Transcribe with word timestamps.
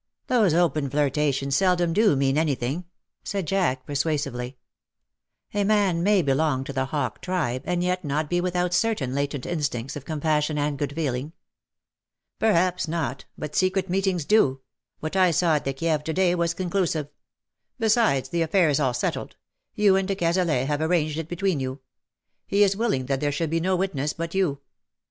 "Those 0.33 0.55
open 0.55 0.89
flirtations 0.89 1.55
seldom 1.55 1.93
do 1.93 2.15
mean 2.15 2.35
any 2.35 2.55
thing/' 2.55 2.85
said 3.23 3.45
Jack 3.45 3.81
J 3.81 3.85
persuasively. 3.85 4.57
s2 5.53 5.61
260 5.61 5.61
*^SHE 5.61 5.61
STOOD 5.61 5.61
UP 5.61 5.61
IN 5.61 5.61
BITTER 5.61 5.61
CASE^ 5.61 5.61
A 5.61 5.67
man 5.67 6.03
may 6.03 6.21
belong 6.23 6.63
to 6.63 6.73
the 6.73 6.85
hawk 6.85 7.21
tribe 7.21 7.61
and 7.65 7.83
yet 7.83 8.03
not 8.03 8.27
be 8.27 8.41
without 8.41 8.73
certain 8.73 9.13
latent 9.13 9.45
instincts 9.45 9.95
of 9.95 10.03
compassion 10.03 10.57
and 10.57 10.79
good 10.79 10.95
feeling. 10.95 11.27
^' 11.27 11.31
Perhaps 12.39 12.87
not— 12.87 13.25
but 13.37 13.55
secret 13.55 13.91
meetings 13.91 14.25
do: 14.25 14.61
what 15.01 15.15
I 15.15 15.29
saw 15.29 15.57
at 15.57 15.65
the 15.65 15.71
Kieve 15.75 16.03
to 16.05 16.13
dav 16.13 16.39
was 16.39 16.55
conclusive. 16.55 17.07
Besides, 17.77 18.29
the 18.29 18.41
affair 18.41 18.69
is 18.69 18.79
all 18.79 18.95
settled— 18.95 19.35
you 19.75 19.95
and 19.97 20.07
de 20.07 20.15
Cazalet 20.15 20.65
have 20.65 20.81
arranged 20.81 21.19
it 21.19 21.29
between 21.29 21.59
you. 21.59 21.79
He 22.47 22.63
is 22.63 22.75
willing 22.75 23.05
that 23.05 23.19
there 23.19 23.31
should 23.31 23.51
be 23.51 23.59
no 23.59 23.75
witness 23.75 24.13
but 24.13 24.33
you. 24.33 24.61